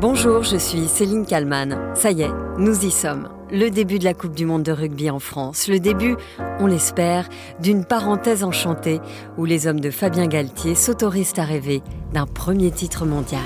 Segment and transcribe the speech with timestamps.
[0.00, 1.94] Bonjour, je suis Céline Kalman.
[1.94, 3.28] Ça y est, nous y sommes.
[3.50, 5.68] Le début de la Coupe du Monde de rugby en France.
[5.68, 6.16] Le début,
[6.58, 7.28] on l'espère,
[7.60, 8.98] d'une parenthèse enchantée
[9.36, 11.82] où les hommes de Fabien Galtier s'autorisent à rêver
[12.14, 13.42] d'un premier titre mondial.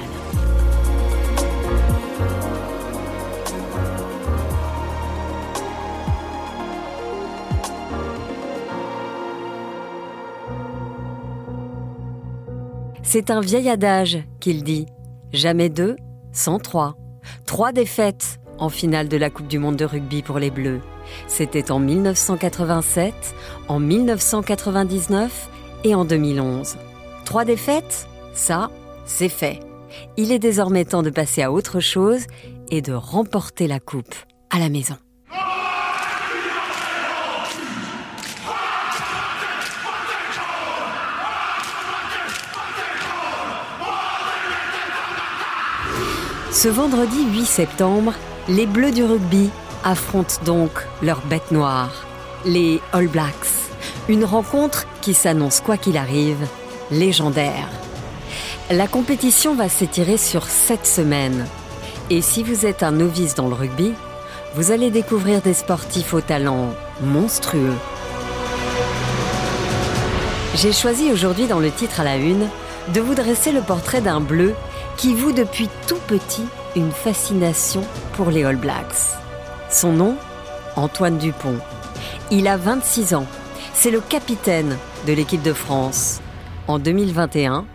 [13.03, 14.87] C'est un vieil adage qu'il dit.
[15.33, 15.97] Jamais deux,
[16.35, 16.97] sans trois.
[17.47, 20.81] Trois défaites en finale de la Coupe du Monde de rugby pour les Bleus.
[21.27, 23.15] C'était en 1987,
[23.69, 25.49] en 1999
[25.85, 26.77] et en 2011.
[27.25, 28.71] Trois défaites Ça,
[29.07, 29.61] c'est fait.
[30.17, 32.27] Il est désormais temps de passer à autre chose
[32.71, 34.15] et de remporter la Coupe
[34.51, 34.97] à la maison.
[46.65, 48.15] Ce vendredi 8 septembre,
[48.49, 49.51] les Bleus du rugby
[49.85, 50.71] affrontent donc
[51.03, 52.07] leur bête noire,
[52.47, 53.69] les All Blacks.
[54.09, 56.47] Une rencontre qui s'annonce quoi qu'il arrive,
[56.91, 57.69] légendaire.
[58.71, 61.45] La compétition va s'étirer sur sept semaines.
[62.09, 63.93] Et si vous êtes un novice dans le rugby,
[64.55, 66.71] vous allez découvrir des sportifs au talent
[67.03, 67.75] monstrueux.
[70.55, 72.49] J'ai choisi aujourd'hui dans le titre à la une
[72.95, 74.55] de vous dresser le portrait d'un bleu
[74.97, 76.45] qui voue depuis tout petit
[76.77, 77.83] une fascination
[78.15, 79.19] pour les All Blacks.
[79.71, 80.17] Son nom
[80.77, 81.59] Antoine Dupont.
[82.31, 83.27] Il a 26 ans.
[83.75, 86.21] C'est le capitaine de l'équipe de France.
[86.69, 87.67] En 2021,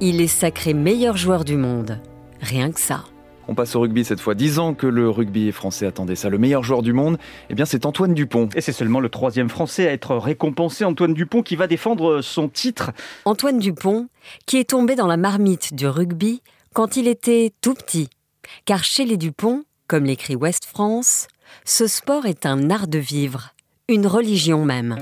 [0.00, 2.00] il est sacré meilleur joueur du monde.
[2.40, 3.04] Rien que ça.
[3.50, 4.34] On passe au rugby cette fois.
[4.34, 6.28] Dix ans que le rugby français attendait ça.
[6.28, 7.16] Le meilleur joueur du monde,
[7.48, 8.48] eh bien, c'est Antoine Dupont.
[8.54, 10.84] Et c'est seulement le troisième français à être récompensé.
[10.84, 12.90] Antoine Dupont qui va défendre son titre.
[13.24, 14.08] Antoine Dupont,
[14.46, 16.42] qui est tombé dans la marmite du rugby
[16.78, 18.08] quand il était tout petit.
[18.64, 21.26] Car chez les Dupont, comme l'écrit West France,
[21.64, 23.52] ce sport est un art de vivre,
[23.88, 24.96] une religion même.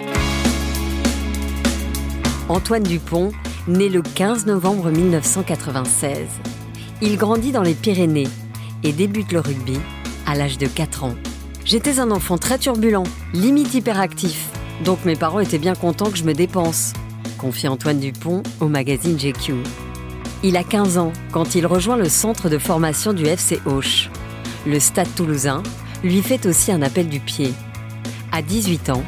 [2.48, 3.30] Antoine Dupont,
[3.68, 6.26] né le 15 novembre 1996.
[7.02, 8.28] Il grandit dans les Pyrénées
[8.82, 9.78] et débute le rugby
[10.26, 11.14] à l'âge de 4 ans.
[11.66, 14.48] J'étais un enfant très turbulent, limite hyperactif,
[14.82, 16.94] donc mes parents étaient bien contents que je me dépense,
[17.36, 19.56] confie Antoine Dupont au magazine GQ.
[20.42, 24.10] Il a 15 ans quand il rejoint le centre de formation du FC Auch.
[24.66, 25.62] Le stade toulousain
[26.04, 27.52] lui fait aussi un appel du pied.
[28.32, 29.02] À 18 ans,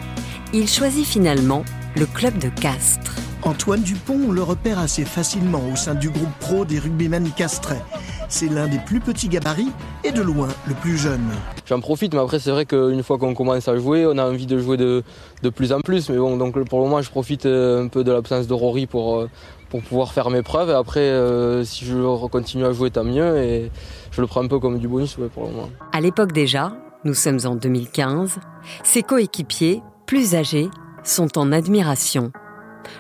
[0.55, 1.65] il choisit finalement
[1.97, 3.15] le club de Castres.
[3.43, 7.83] Antoine Dupont le repère assez facilement au sein du groupe pro des rugbymen castrais.
[8.29, 9.71] C'est l'un des plus petits gabarits
[10.05, 11.25] et de loin le plus jeune.
[11.67, 14.47] J'en profite, mais après c'est vrai qu'une fois qu'on commence à jouer, on a envie
[14.47, 15.03] de jouer de,
[15.43, 16.11] de, plus en plus.
[16.11, 18.87] Mais bon, donc pour le moment, je profite euh, un peu de l'absence de Rory
[18.87, 19.31] pour, euh,
[19.71, 20.71] pour pouvoir faire mes preuves.
[20.71, 23.39] Et après, euh, si je continue à jouer, tant mieux.
[23.39, 23.71] Et
[24.11, 25.71] je le prends un peu comme du bonus pour le moment.
[25.93, 26.73] À l'époque déjà,
[27.05, 28.39] nous sommes en 2015,
[28.83, 30.69] ses coéquipiers, plus âgés,
[31.05, 32.33] sont en admiration.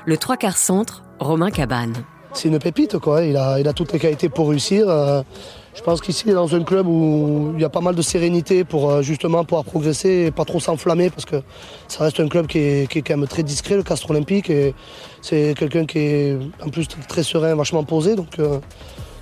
[0.06, 1.94] Le trois quarts centre, Romain Cabane.
[2.38, 3.24] C'est une pépite, quoi.
[3.24, 4.88] Il a, toutes les qualités pour réussir.
[4.88, 5.22] Euh,
[5.74, 8.02] je pense qu'ici, il est dans un club où il y a pas mal de
[8.02, 11.42] sérénité pour euh, justement pouvoir progresser et pas trop s'enflammer parce que
[11.88, 14.50] ça reste un club qui est, quand même très discret, le Castre Olympique.
[14.50, 14.72] Et
[15.20, 18.14] c'est quelqu'un qui est en plus très serein, vachement posé.
[18.14, 18.60] Donc euh,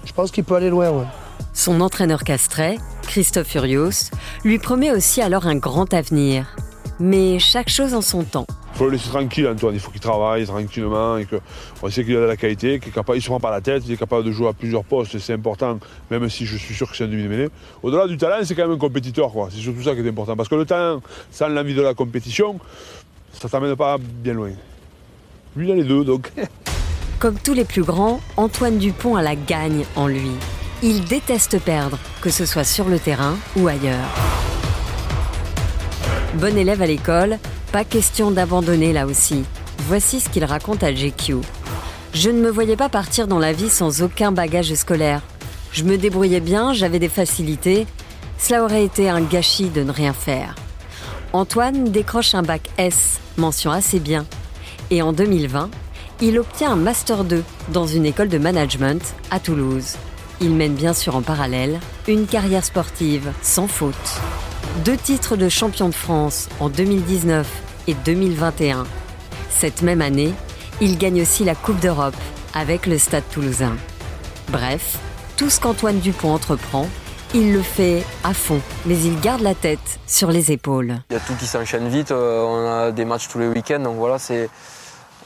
[0.05, 1.06] je pense qu'il peut aller loin.
[1.55, 4.10] Son entraîneur castrais, Christophe Furios,
[4.44, 6.55] lui promet aussi alors un grand avenir.
[6.98, 8.46] Mais chaque chose en son temps.
[8.72, 9.74] Il faut le laisser tranquille, Antoine.
[9.74, 13.20] Il faut qu'il travaille tranquillement et qu'on sait qu'il a de la qualité, qu'il ne
[13.20, 15.18] se prend pas la tête, il est capable de jouer à plusieurs postes.
[15.18, 15.78] C'est important,
[16.10, 17.48] même si je suis sûr que c'est un demi-mêlée.
[17.82, 19.30] Au-delà du talent, c'est quand même un compétiteur.
[19.50, 20.36] C'est surtout ça qui est important.
[20.36, 22.58] Parce que le talent, sans l'envie de la compétition,
[23.32, 24.50] ça ne t'amène pas bien loin.
[25.56, 26.30] Lui, il a les deux, donc.
[27.18, 30.32] Comme tous les plus grands, Antoine Dupont a la gagne en lui.
[30.82, 34.04] Il déteste perdre, que ce soit sur le terrain ou ailleurs.
[36.41, 37.38] Bon élève à l'école,
[37.72, 39.44] pas question d'abandonner là aussi.
[39.88, 41.36] Voici ce qu'il raconte à GQ.
[42.12, 45.22] Je ne me voyais pas partir dans la vie sans aucun bagage scolaire.
[45.72, 47.87] Je me débrouillais bien, j'avais des facilités.
[48.37, 50.56] Cela aurait été un gâchis de ne rien faire.
[51.32, 54.26] Antoine décroche un bac S, mention assez bien.
[54.90, 55.70] Et en 2020,
[56.20, 59.96] il obtient un Master 2 dans une école de management à Toulouse.
[60.43, 64.20] Il mène bien sûr en parallèle une carrière sportive sans faute.
[64.84, 67.49] Deux titres de champion de France en 2019
[67.87, 68.84] et 2021.
[69.49, 70.34] Cette même année,
[70.82, 72.14] il gagne aussi la Coupe d'Europe
[72.55, 73.75] avec le Stade toulousain.
[74.50, 74.99] Bref,
[75.38, 76.88] tout ce qu'Antoine Dupont entreprend,
[77.34, 80.96] il le fait à fond, mais il garde la tête sur les épaules.
[81.11, 83.81] Il y a tout qui s'enchaîne vite, euh, on a des matchs tous les week-ends,
[83.81, 84.50] donc voilà, c'est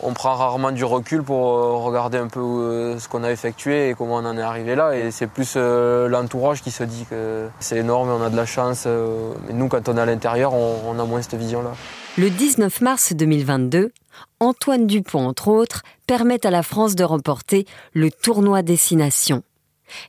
[0.02, 3.90] on prend rarement du recul pour euh, regarder un peu euh, ce qu'on a effectué
[3.90, 4.96] et comment on en est arrivé là.
[4.96, 8.46] Et c'est plus euh, l'entourage qui se dit que c'est énorme, on a de la
[8.46, 8.86] chance.
[8.86, 11.72] Mais nous, quand on est à l'intérieur, on, a moins cette vision-là.
[12.18, 13.92] Le 19 mars 2022,
[14.40, 19.42] Antoine Dupont, entre autres, permet à la France de remporter le tournoi Destination.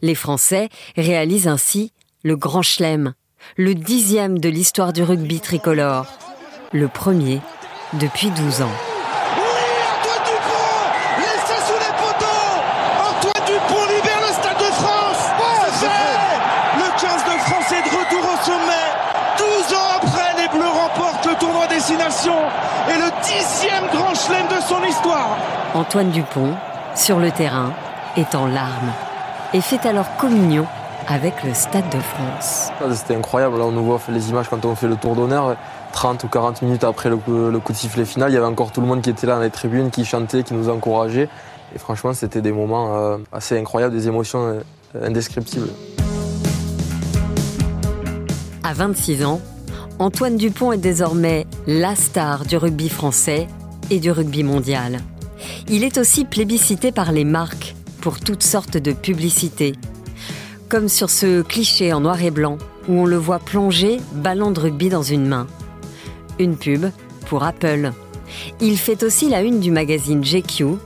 [0.01, 1.91] Les Français réalisent ainsi
[2.23, 3.13] le Grand Chelem,
[3.57, 6.05] le dixième de l'histoire du rugby tricolore,
[6.71, 7.41] le premier
[7.93, 8.90] depuis 12 ans.
[23.31, 25.37] Et le dixième grand chelem de son histoire.
[25.73, 26.55] Antoine Dupont,
[26.95, 27.73] sur le terrain,
[28.17, 28.91] est en larmes
[29.53, 30.65] et fait alors communion
[31.07, 32.71] avec le Stade de France.
[32.93, 35.55] C'était incroyable, là on nous voit les images quand on fait le tour d'honneur.
[35.93, 38.79] 30 ou 40 minutes après le coup, de sifflet final, il y avait encore tout
[38.79, 41.27] le monde qui était là dans les tribunes, qui chantait, qui nous encourageait.
[41.75, 44.61] Et franchement, c'était des moments euh, assez incroyables, des émotions
[44.95, 45.69] euh, indescriptibles.
[48.63, 49.41] À 26 ans,
[50.01, 53.45] Antoine Dupont est désormais la star du rugby français
[53.91, 54.99] et du rugby mondial.
[55.69, 59.75] Il est aussi plébiscité par les marques pour toutes sortes de publicités.
[60.69, 62.57] Comme sur ce cliché en noir et blanc
[62.89, 65.45] où on le voit plonger ballon de rugby dans une main.
[66.39, 66.87] Une pub
[67.27, 67.91] pour Apple.
[68.59, 70.77] Il fait aussi la une du magazine GQ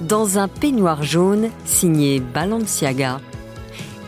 [0.00, 3.20] dans un peignoir jaune signé Balenciaga.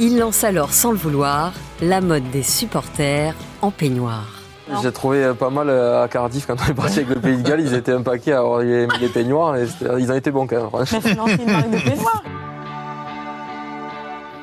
[0.01, 4.36] Il lance alors sans le vouloir la mode des supporters en peignoir.
[4.83, 7.37] J'ai trouvé euh, pas mal euh, à Cardiff quand on est parti avec le Pays
[7.37, 7.61] de Galles.
[7.61, 9.67] Ils étaient un paquet à avoir les, peignoirs et
[9.99, 10.87] ils ont été bons quand même.
[10.87, 12.23] c'est une marque de peignoirs.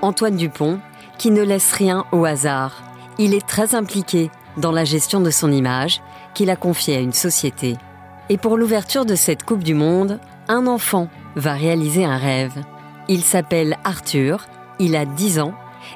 [0.02, 0.80] Antoine Dupont,
[1.18, 2.84] qui ne laisse rien au hasard.
[3.18, 6.02] Il est très impliqué dans la gestion de son image,
[6.34, 7.78] qu'il a confiée à une société.
[8.30, 12.54] Et pour l'ouverture de cette Coupe du Monde, un enfant va réaliser un rêve.
[13.08, 14.46] Il s'appelle Arthur,
[14.80, 15.54] il a 10 ans,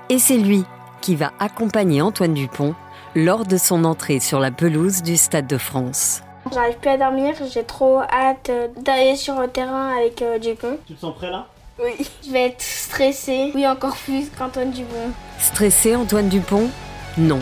[0.09, 0.65] et c'est lui
[1.01, 2.75] qui va accompagner Antoine Dupont
[3.17, 6.21] lors de son entrée sur la pelouse du Stade de France.
[6.53, 10.77] J'arrive plus à dormir, j'ai trop hâte d'aller sur le terrain avec euh, Dupont.
[10.85, 11.47] Tu te sens prêt là?
[11.83, 12.07] Oui.
[12.23, 15.09] Je vais être stressée, oui encore plus qu'Antoine Dupont.
[15.39, 16.69] Stressé Antoine Dupont?
[17.17, 17.39] Non.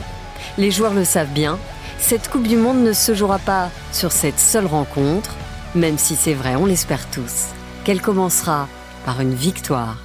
[0.58, 1.60] Les joueurs le savent bien,
[2.00, 5.36] cette Coupe du Monde ne se jouera pas sur cette seule rencontre,
[5.76, 7.48] même si c'est vrai, on l'espère tous,
[7.84, 8.70] qu'elle commencera
[9.06, 9.98] par une victoire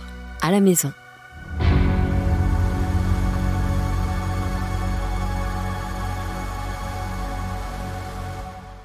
[0.43, 0.93] à la maison.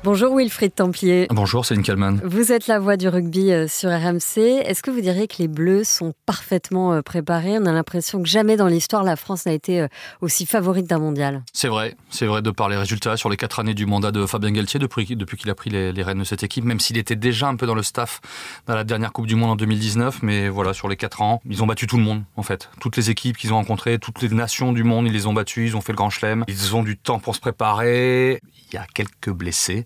[0.06, 1.26] Bonjour Wilfried Templier.
[1.32, 2.22] Bonjour Céline Kalman.
[2.24, 4.38] Vous êtes la voix du rugby euh, sur RMC.
[4.38, 7.58] Est-ce que vous diriez que les Bleus sont parfaitement euh, préparés?
[7.58, 9.88] On a l'impression que jamais dans l'histoire la France n'a été euh,
[10.22, 11.42] aussi favorite d'un mondial.
[11.54, 14.28] C'est vrai, c'est vrai de par les résultats sur les quatre années du mandat de
[14.28, 17.00] Fabien Galtier depuis, depuis qu'il a pris les, les, rênes de cette équipe, même s'il
[17.00, 18.22] était déjà un peu dans le staff
[18.68, 20.22] dans la dernière Coupe du Monde en 2019.
[20.22, 22.70] Mais voilà, sur les quatre ans, ils ont battu tout le monde en fait.
[22.80, 25.66] Toutes les équipes qu'ils ont rencontrées, toutes les nations du monde, ils les ont battues,
[25.66, 26.46] ils ont fait le grand chelem.
[26.48, 28.40] Ils ont du temps pour se préparer.
[28.72, 29.84] Il y a quelques blessés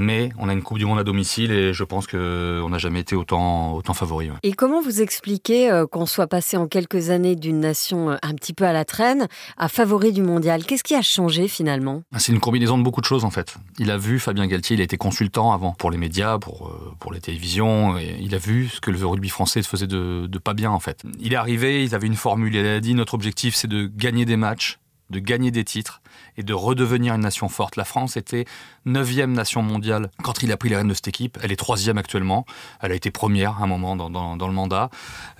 [0.00, 3.00] mais on a une Coupe du Monde à domicile et je pense qu'on n'a jamais
[3.00, 4.30] été autant, autant favori.
[4.42, 8.34] Et comment vous expliquez euh, qu'on soit passé en quelques années d'une nation euh, un
[8.34, 10.64] petit peu à la traîne à favori du mondial?
[10.64, 12.02] Qu'est-ce qui a changé finalement?
[12.12, 13.54] Ah, C'est une combinaison de beaucoup de choses en fait.
[13.78, 16.94] Il a vu, Fabien Galtier, il a été consultant avant pour les médias, pour, euh,
[16.98, 20.38] pour les télévisions, et il a vu ce que le rugby français faisait de, de
[20.38, 21.02] pas bien en fait.
[21.20, 24.24] Il est arrivé, il avait une formule, il a dit notre objectif c'est de gagner
[24.24, 24.78] des matchs
[25.10, 26.00] de gagner des titres
[26.36, 27.76] et de redevenir une nation forte.
[27.76, 28.44] La France était
[28.84, 31.38] neuvième nation mondiale quand il a pris les rênes de cette équipe.
[31.42, 32.46] Elle est troisième actuellement.
[32.80, 34.90] Elle a été première à un moment dans, dans, le mandat.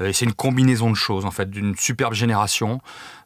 [0.01, 2.81] Euh, et c'est une combinaison de choses, en fait, d'une superbe génération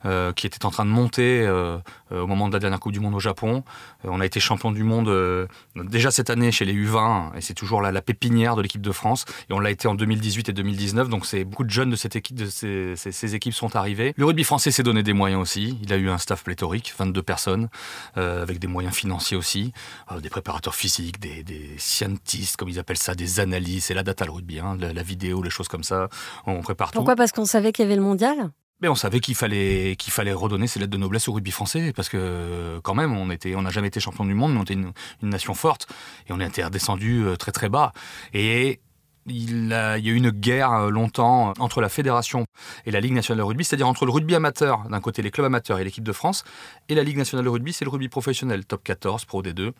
[0.04, 1.78] euh, qui était en train de monter euh,
[2.10, 3.64] au moment de la dernière Coupe du Monde au Japon.
[4.04, 7.82] on a été champion du monde déjà cette année chez les U20 et c'est toujours
[7.82, 9.24] la, la, pépinière de l'équipe de France.
[9.50, 11.08] Et on l'a été en 2018 et 2019.
[11.08, 14.14] Donc c'est beaucoup de jeunes de cette équipe, de ces, équipes sont arrivés.
[14.16, 15.78] Le rugby français s'est donné des moyens aussi.
[15.82, 17.68] Il a eu un staff pléthorique, 22 personnes,
[18.14, 19.72] avec des moyens financiers aussi.
[20.12, 24.02] Euh, des préparateurs physiques, des, des, scientistes, comme ils appellent ça, des analystes, c'est la
[24.02, 26.08] data le rugby, hein, la, vidéo, les choses comme ça.
[26.46, 26.98] On prépare tout.
[26.98, 27.16] Pourquoi?
[27.16, 28.50] Parce qu'on savait qu'il y avait le mondial?
[28.80, 31.92] Mais on savait qu'il fallait qu'il fallait redonner ses lettres de noblesse au rugby français
[31.94, 34.62] parce que quand même on était on n'a jamais été champion du monde mais on
[34.62, 35.86] était une, nation forte
[36.28, 37.92] et on était redescendu euh, très très bas.
[38.32, 38.80] Et
[39.26, 42.44] il, il y a eu une guerre euh, longtemps entre la fédération
[42.84, 45.46] et la Ligue nationale de rugby, c'est-à-dire entre le rugby amateur, d'un côté les clubs
[45.46, 46.44] amateurs et l'équipe de France,
[46.88, 49.72] et la Ligue nationale de rugby, c'est le rugby professionnel, top 14, Pro D2,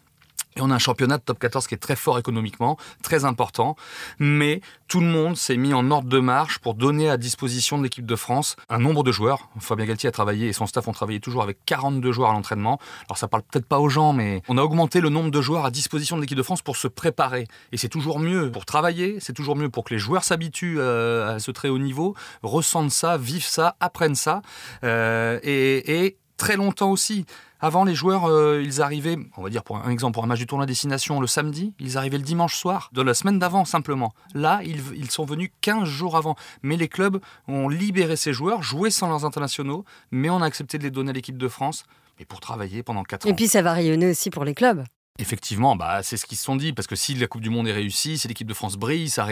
[0.56, 3.74] Et on a un championnat de top 14 qui est très fort économiquement, très important.
[4.20, 7.82] Mais tout le monde s'est mis en ordre de marche pour donner à disposition de
[7.82, 9.48] l'équipe de France un nombre de joueurs.
[9.58, 12.78] Fabien Galtier a travaillé et son staff ont travaillé toujours avec 42 joueurs à l'entraînement.
[13.08, 15.64] Alors ça parle peut-être pas aux gens, mais on a augmenté le nombre de joueurs
[15.64, 17.48] à disposition de l'équipe de France pour se préparer.
[17.72, 21.34] Et c'est toujours mieux pour travailler, c'est toujours mieux pour que les joueurs s'habituent euh,
[21.34, 24.40] à ce très haut niveau, ressentent ça, vivent ça, apprennent ça.
[24.84, 27.26] Euh, et, et très longtemps aussi.
[27.64, 30.38] Avant, les joueurs, euh, ils arrivaient, on va dire pour un exemple, pour un match
[30.38, 34.12] du tournoi destination le samedi, ils arrivaient le dimanche soir, de la semaine d'avant simplement.
[34.34, 36.36] Là, ils, ils, sont venus 15 jours avant.
[36.62, 40.76] Mais les clubs ont libéré ces joueurs, joué sans leurs internationaux, mais on a accepté
[40.76, 41.84] de les donner à l'équipe de France,
[42.18, 43.30] mais pour travailler pendant 4 ans.
[43.30, 44.84] Et puis ça va rayonner aussi pour les clubs.
[45.20, 47.68] Effectivement, bah, c'est ce qu'ils se sont dit, parce que si la Coupe du Monde
[47.68, 49.24] est réussie, si l'équipe de France brille, ça,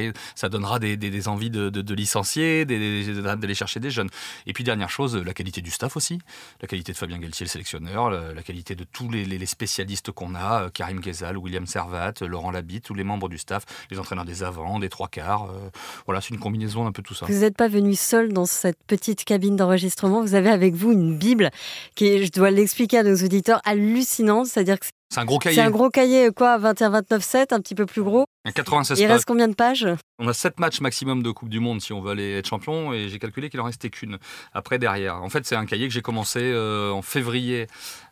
[0.48, 4.08] donnera des, envies de, licencier, d'aller chercher des jeunes.
[4.46, 6.20] Et puis dernière chose, la qualité du staff aussi,
[6.60, 10.70] la qualité de Fabien Galtier, le sélectionneur, la, qualité de tous les, spécialistes qu'on a,
[10.70, 14.78] Karim Ghezal, William Servat, Laurent Labitte, tous les membres du staff, les entraîneurs des avants,
[14.78, 15.50] des trois quarts.
[15.50, 15.68] Euh,
[16.06, 17.26] voilà, c'est une combinaison un peu tout ça.
[17.26, 21.18] Vous n'êtes pas venu seul dans cette petite cabine d'enregistrement, vous avez avec vous une
[21.18, 21.50] Bible
[21.96, 25.56] qui est, je dois l'expliquer à nos auditeurs, hallucinante, c'est-à-dire que c'est un gros cahier.
[25.56, 28.24] C'est un gros cahier, quoi, 21, 29, 7, un petit peu plus gros.
[28.54, 29.86] 96 Il reste combien de pages?
[30.18, 32.94] On a 7 matchs maximum de Coupe du Monde si on veut aller être champion,
[32.94, 34.18] et j'ai calculé qu'il en restait qu'une
[34.54, 35.22] après derrière.
[35.22, 37.66] En fait, c'est un cahier que j'ai commencé euh, en février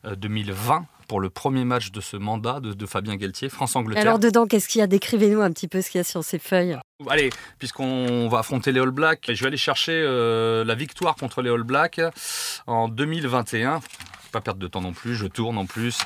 [0.04, 4.02] euh, 2020 pour le premier match de ce mandat de, de Fabien Galtier, France-Angleterre.
[4.02, 4.87] Alors dedans, qu'est-ce qu'il y a?
[4.87, 6.76] Décrivez-nous un petit peu ce qu'il y a sur ces feuilles.
[7.09, 11.40] Allez, puisqu'on va affronter les All Blacks, je vais aller chercher euh, la victoire contre
[11.40, 12.00] les All Blacks
[12.66, 13.80] en 2021
[14.31, 15.99] pas perdre de temps non plus, je tourne en plus.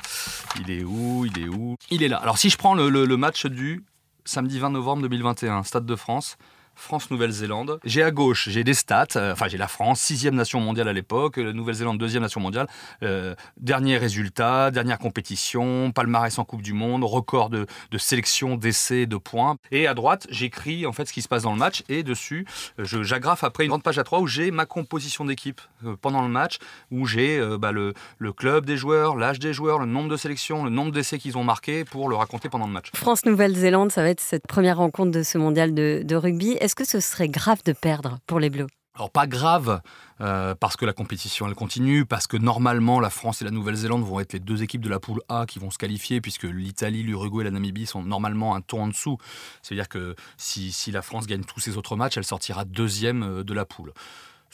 [0.59, 1.75] Il est où Il est où?
[1.89, 2.17] Il est là.
[2.17, 3.83] Alors si je prends le, le, le match du
[4.25, 6.37] samedi 20 novembre 2021, Stade de France,
[6.75, 7.79] France-Nouvelle-Zélande.
[7.83, 10.93] J'ai à gauche, j'ai des stats, euh, enfin j'ai la France, sixième nation mondiale à
[10.93, 12.67] l'époque, la Nouvelle-Zélande, deuxième nation mondiale.
[13.03, 19.05] Euh, dernier résultat, dernière compétition, palmarès en Coupe du Monde, record de, de sélection, d'essais,
[19.05, 19.57] de points.
[19.71, 22.45] Et à droite, j'écris en fait ce qui se passe dans le match et dessus,
[22.79, 26.27] j'agrafe après une grande page à 3 où j'ai ma composition d'équipe euh, pendant le
[26.27, 26.57] match,
[26.91, 30.17] où j'ai euh, bah, le, le, club des joueurs, l'âge des joueurs, le nombre de
[30.17, 32.91] sélections, le nombre d'essais qu'ils ont marqués pour le raconter pendant le match.
[32.93, 36.99] France-Nouvelle-Zélande, ça va être cette première rencontre de ce mondial de rugby est-ce que ce
[36.99, 38.67] serait grave de perdre pour les Bleus?
[38.95, 39.81] Alors pas grave,
[40.21, 44.03] euh, parce que la compétition elle continue, parce que normalement la France et la Nouvelle-Zélande
[44.03, 47.03] vont être les deux équipes de la poule A qui vont se qualifier, puisque l'Italie,
[47.03, 49.17] l'Uruguay et la Namibie sont normalement un tour en dessous.
[49.61, 53.53] C'est-à-dire que si, si, la France gagne tous ses autres matchs, elle sortira deuxième de
[53.53, 53.91] la poule.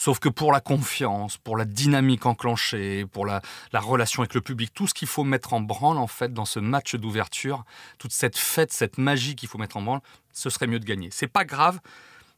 [0.02, 3.40] Sauf que pour la confiance, pour la dynamique enclenchée, pour la,
[3.72, 6.46] la relation avec le public, tout ce qu'il faut mettre en branle en fait dans
[6.46, 7.66] ce match d'ouverture,
[8.00, 10.00] toute cette fête, cette magie qu'il faut mettre en branle,
[10.34, 11.10] ce serait mieux de gagner.
[11.12, 11.80] C'est pas grave,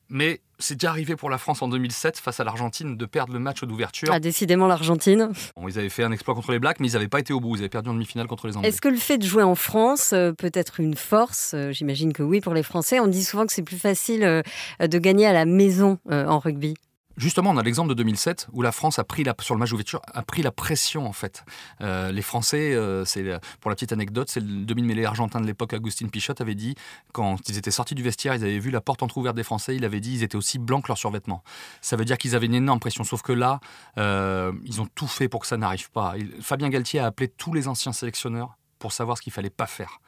[0.10, 3.40] mais c'est déjà arrivé pour la France en 2007 face à l'Argentine de perdre le
[3.40, 4.10] match d'ouverture.
[4.12, 5.32] Ah, décidément l'Argentine.
[5.56, 7.40] Bon, ils avaient fait un exploit contre les Blacks, mais ils n'avaient pas été au
[7.40, 7.56] bout.
[7.56, 8.68] Ils avaient perdu en demi-finale contre les Anglais.
[8.68, 11.54] Est-ce que le fait de jouer en France euh, peut être une force?
[11.54, 13.00] Euh, J'imagine que oui pour les Français.
[13.00, 14.42] On dit souvent que c'est plus facile euh,
[14.86, 16.74] de gagner à la maison en rugby.
[17.16, 19.70] Justement, on a l'exemple de 2007 où la France a pris la, sur le match
[19.70, 21.44] d'ouverture a pris la pression en fait.
[21.82, 23.24] Euh, les Français, euh, c'est
[23.62, 26.76] pour la petite anecdote, c'est le demi-mêlée argentin de l'époque, Agustin Pichot, avait dit
[27.12, 29.86] quand ils étaient sortis du vestiaire, ils avaient vu la porte entrouverte des Français, il
[29.86, 31.44] avait dit ils étaient aussi blancs que leurs survêtements.
[31.82, 33.04] Ça veut dire qu'ils avaient une énorme pression.
[33.04, 33.60] Sauf que là,
[33.98, 36.16] euh, ils ont tout fait pour que ça n'arrive pas.
[36.42, 40.00] Fabien Galtier a appelé tous les anciens sélectionneurs pour savoir ce qu'il fallait pas faire.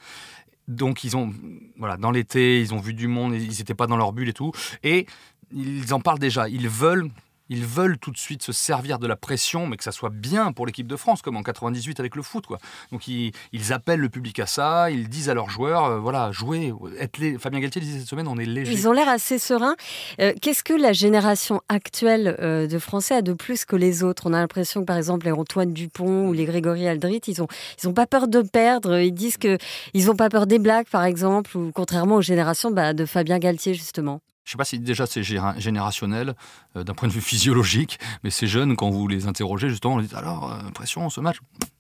[0.68, 1.32] Donc ils ont,
[1.78, 4.34] voilà, dans l'été, ils ont vu du monde, ils n'étaient pas dans leur bulle et
[4.34, 4.52] tout.
[4.84, 5.06] Et
[5.52, 6.48] ils en parlent déjà.
[6.50, 7.10] Ils veulent,
[7.50, 10.52] ils veulent tout de suite se servir de la pression, mais que ça soit bien
[10.52, 12.46] pour l'équipe de France, comme en 98 avec le foot.
[12.46, 12.58] Quoi.
[12.92, 13.34] Donc ils,
[13.70, 17.38] appellent le public à ça, ils disent à leurs joueurs, euh, voilà, jouez, être les...
[17.38, 18.72] Fabien Galtier disait cette semaine, on est léger.
[18.72, 19.76] Ils ont l'air assez sereins.
[20.20, 24.28] Euh, Qu'est-ce que la génération actuelle euh, de Français a de plus que les autres?
[24.28, 27.48] On a l'impression que par exemple les Antoine Dupont ou les Grégory Aldrit, ils ont,
[27.82, 29.00] ils ont pas peur de perdre.
[29.00, 29.58] Ils disent que
[29.94, 33.40] ils ont pas peur des blagues, par exemple, ou contrairement aux générations bah, de Fabien
[33.40, 34.22] Galtier justement.
[34.46, 36.36] Je ne sais pas si déjà c'est générationnel
[36.76, 40.02] euh, d'un point de vue physiologique, mais ces jeunes, quand vous les interrogez, justement, on
[40.02, 41.38] dit alors, euh, pression, ce match?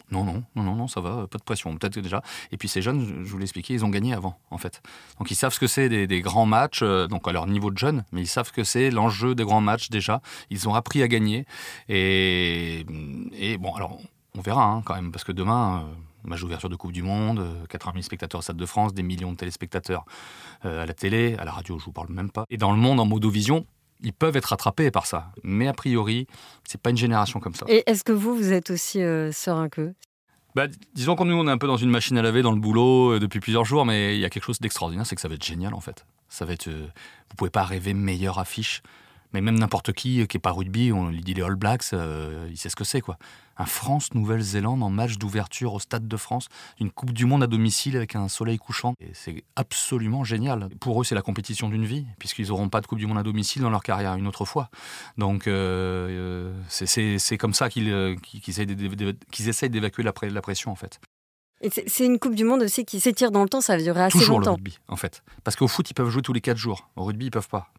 [0.10, 2.24] Non, non, non, non, ça va, pas de pression, peut-être déjà.
[2.52, 4.82] Et puis ces jeunes, je vous l'ai expliqué, ils ont gagné avant, en fait.
[5.20, 7.78] Donc ils savent ce que c'est des, grands matchs, euh, donc à leur niveau de
[7.78, 10.22] jeunes, mais ils savent que c'est l'enjeu des grands matchs déjà.
[10.50, 11.46] Ils ont appris à gagner.
[11.88, 12.84] Et,
[13.34, 14.00] et bon, alors,
[14.36, 15.86] on verra hein, quand même, parce que demain
[16.26, 19.32] match d'ouverture de Coupe du Monde, 80 000 spectateurs au Stade de France, des millions
[19.32, 20.06] de téléspectateurs
[20.66, 22.46] euh, à la télé, à la radio, je vous parle même pas.
[22.50, 23.66] Et dans le monde en modovision,
[24.02, 25.32] ils peuvent être rattrapés par ça.
[25.44, 26.28] Mais a priori,
[26.68, 27.66] c'est pas une génération comme ça.
[27.70, 29.94] Et est-ce que vous, vous êtes aussi euh, serein qu'eux?
[30.56, 32.60] Bah, disons qu'on nous, on est un peu dans une machine à laver dans le
[32.60, 35.28] boulot euh, depuis plusieurs jours, mais il y a quelque chose d'extraordinaire, c'est que ça
[35.28, 36.06] va être génial en fait.
[36.30, 36.88] Ça va être, euh,
[37.30, 38.82] vous pouvez pas rêver meilleure affiche
[39.36, 42.58] Mais même n'importe qui qui est pas rugby, on lui dit les All Blacks, il
[42.58, 43.18] sait ce que c'est quoi
[43.58, 46.48] un France-Nouvelle-Zélande en match d'ouverture au Stade de France,
[46.80, 48.94] une Coupe du Monde à domicile avec un soleil couchant.
[49.14, 50.70] C'est absolument génial.
[50.80, 53.24] Pour eux, c'est la compétition d'une vie, puisqu'ils n'auront pas de Coupe du Monde à
[53.24, 54.70] domicile dans leur carrière une autre fois.
[55.18, 58.16] Donc euh, euh, c'est comme ça qu'ils euh,
[58.48, 61.00] essayent d'évacuer la, la pression, en fait.
[61.88, 64.20] C'est une Coupe du Monde aussi qui s'étire dans le temps, ça va durer assez
[64.20, 64.52] Toujours longtemps.
[64.52, 65.24] le rugby, en fait.
[65.44, 66.90] Parce qu'au foot, ils peuvent jouer tous les 4 jours.
[66.96, 67.72] Au rugby, ils peuvent pas.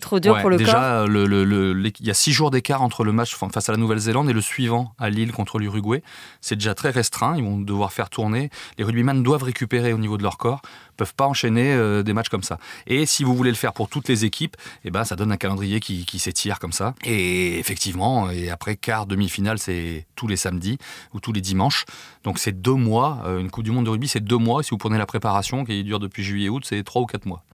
[0.00, 1.06] Trop dur pour le déjà, corps.
[1.06, 4.32] Déjà, il y a six jours d'écart entre le match face à la Nouvelle-Zélande et
[4.32, 6.02] le suivant à Lille contre l'Uruguay.
[6.40, 7.36] C'est déjà très restreint.
[7.36, 8.48] Ils vont devoir faire tourner.
[8.78, 10.62] Les rugbyman doivent récupérer au niveau de leur corps.
[10.64, 12.56] Ils peuvent pas enchaîner euh, des matchs comme ça.
[12.86, 14.56] Et si vous voulez le faire pour toutes les équipes,
[14.86, 16.94] eh ben, ça donne un calendrier qui, qui s'étire comme ça.
[17.04, 20.78] Et effectivement, et après quart, demi-finale, c'est tous les samedis
[21.12, 21.84] ou tous les dimanches.
[22.24, 23.20] Donc c'est deux mois.
[23.26, 24.62] Euh, une Coupe du Monde de rugby, c'est deux mois.
[24.62, 27.44] Si vous prenez la préparation qui dure depuis juillet-août, c'est trois ou quatre mois.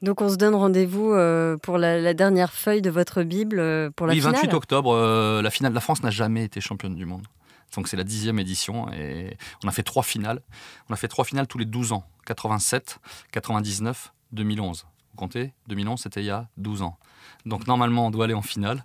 [0.00, 4.06] Donc on se donne rendez-vous euh, pour la, dernière feuille de votre Bible euh, pour
[4.06, 4.36] la oui, finale.
[4.36, 5.72] 28 octobre, euh, la finale.
[5.72, 7.26] La France n'a jamais été championne du monde.
[7.74, 10.40] Donc c'est la dixième édition et on a fait trois finales.
[10.88, 12.04] On a fait trois finales tous les 12 ans.
[12.26, 12.98] 87,
[13.32, 14.86] 99, 2011.
[15.18, 16.96] Comptez 2011, c'était il y a 12 ans.
[17.44, 18.84] Donc normalement, on doit aller en finale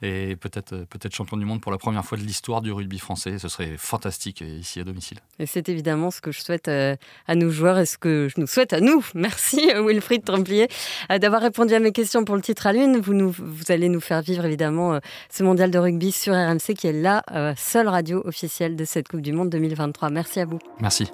[0.00, 3.00] et peut-être euh, peut-être champion du monde pour la première fois de l'histoire du rugby
[3.00, 3.38] français.
[3.38, 5.18] Ce serait fantastique ici à domicile.
[5.40, 6.94] Et c'est évidemment ce que je souhaite euh,
[7.26, 9.04] à nos joueurs et ce que je nous souhaite à nous.
[9.14, 10.68] Merci Wilfried Tremplier
[11.10, 12.98] euh, d'avoir répondu à mes questions pour le titre à l'une.
[12.98, 16.86] Vous, nous, vous allez nous faire vivre évidemment ce mondial de rugby sur RMC qui
[16.86, 17.24] est la
[17.56, 20.10] seule radio officielle de cette Coupe du Monde 2023.
[20.10, 20.60] Merci à vous.
[20.80, 21.10] Merci.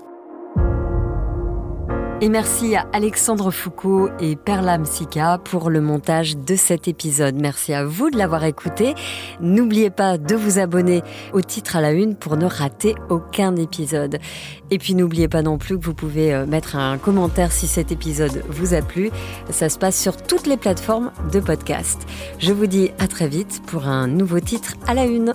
[2.21, 7.37] Et merci à Alexandre Foucault et Perla Msika pour le montage de cet épisode.
[7.37, 8.97] Merci à vous de l'avoir écouté.
[9.41, 14.19] N'oubliez pas de vous abonner au titre à la une pour ne rater aucun épisode.
[14.73, 17.93] Et puis n'oubliez pas non plus que vous pouvez euh, mettre un commentaire si cet
[17.93, 19.13] épisode vous a plu.
[19.51, 22.05] Ça se passe sur toutes les plateformes de podcast.
[22.41, 25.35] Je vous dis à très vite pour un nouveau titre à la une.